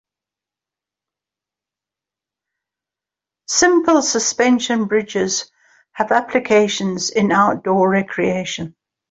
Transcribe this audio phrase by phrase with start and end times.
[3.45, 5.51] Simple suspension bridges
[5.91, 8.75] have applications in outdoor recreation.